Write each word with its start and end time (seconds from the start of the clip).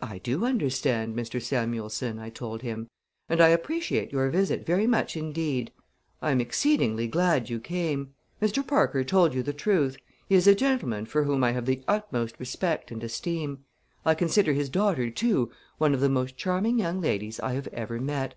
"I 0.00 0.16
do 0.16 0.46
understand, 0.46 1.14
Mr. 1.14 1.38
Samuelson," 1.38 2.18
I 2.18 2.30
told 2.30 2.62
him, 2.62 2.88
"and 3.28 3.42
I 3.42 3.48
appreciate 3.48 4.10
your 4.10 4.30
visit 4.30 4.64
very 4.64 4.86
much 4.86 5.18
indeed. 5.18 5.70
I 6.22 6.30
am 6.30 6.40
exceedingly 6.40 7.06
glad 7.08 7.50
you 7.50 7.60
came. 7.60 8.14
Mr. 8.40 8.66
Parker 8.66 9.04
told 9.04 9.34
you 9.34 9.42
the 9.42 9.52
truth. 9.52 9.98
He 10.26 10.34
is 10.34 10.46
a 10.46 10.54
gentleman 10.54 11.04
for 11.04 11.24
whom 11.24 11.44
I 11.44 11.52
have 11.52 11.66
the 11.66 11.84
utmost 11.86 12.36
respect 12.40 12.90
and 12.90 13.04
esteem. 13.04 13.66
I 14.02 14.14
consider 14.14 14.54
his 14.54 14.70
daughter, 14.70 15.10
too, 15.10 15.50
one 15.76 15.92
of 15.92 16.00
the 16.00 16.08
most 16.08 16.38
charming 16.38 16.78
young 16.78 17.02
ladies 17.02 17.38
I 17.38 17.52
have 17.52 17.66
ever 17.66 18.00
met. 18.00 18.36